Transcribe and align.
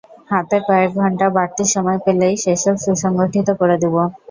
হাতে 0.31 0.57
কয়েক 0.67 0.91
ঘন্টা 0.97 1.27
বাড়তি 1.35 1.63
সময় 1.73 1.99
পেলেই, 2.05 2.35
সেসব 2.43 2.75
সুসংগঠিত 2.83 3.47
করে 3.59 3.75
দেবো। 3.83 4.01